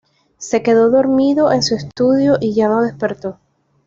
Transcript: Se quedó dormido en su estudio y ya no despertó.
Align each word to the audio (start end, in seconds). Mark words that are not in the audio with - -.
Se 0.39 0.63
quedó 0.63 0.89
dormido 0.89 1.51
en 1.51 1.61
su 1.61 1.75
estudio 1.75 2.39
y 2.41 2.55
ya 2.55 2.67
no 2.69 2.81
despertó. 2.81 3.37